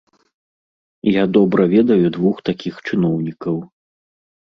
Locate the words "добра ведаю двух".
1.35-2.39